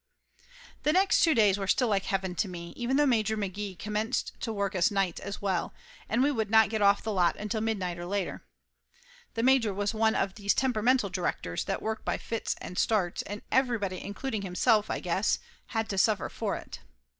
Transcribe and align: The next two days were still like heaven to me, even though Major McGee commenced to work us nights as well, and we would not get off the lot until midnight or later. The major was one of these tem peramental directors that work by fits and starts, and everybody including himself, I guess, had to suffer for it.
The 0.81 0.93
next 0.93 1.21
two 1.23 1.35
days 1.35 1.59
were 1.59 1.67
still 1.67 1.89
like 1.89 2.05
heaven 2.05 2.33
to 2.33 2.47
me, 2.47 2.73
even 2.75 2.97
though 2.97 3.05
Major 3.05 3.37
McGee 3.37 3.77
commenced 3.77 4.33
to 4.39 4.51
work 4.51 4.73
us 4.73 4.89
nights 4.89 5.19
as 5.21 5.43
well, 5.43 5.75
and 6.09 6.23
we 6.23 6.31
would 6.31 6.49
not 6.49 6.71
get 6.71 6.81
off 6.81 7.03
the 7.03 7.11
lot 7.13 7.35
until 7.35 7.61
midnight 7.61 7.99
or 7.99 8.07
later. 8.07 8.41
The 9.35 9.43
major 9.43 9.75
was 9.75 9.93
one 9.93 10.15
of 10.15 10.33
these 10.33 10.55
tem 10.55 10.73
peramental 10.73 11.11
directors 11.11 11.65
that 11.65 11.83
work 11.83 12.03
by 12.03 12.17
fits 12.17 12.55
and 12.59 12.79
starts, 12.79 13.21
and 13.21 13.43
everybody 13.51 14.03
including 14.03 14.41
himself, 14.41 14.89
I 14.89 15.01
guess, 15.01 15.37
had 15.67 15.87
to 15.89 15.99
suffer 15.99 16.29
for 16.29 16.55
it. 16.55 16.79